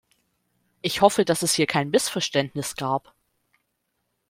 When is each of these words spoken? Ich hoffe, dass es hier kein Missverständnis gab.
Ich 0.81 1.01
hoffe, 1.01 1.25
dass 1.25 1.43
es 1.43 1.53
hier 1.53 1.67
kein 1.67 1.91
Missverständnis 1.91 2.75
gab. 2.75 3.13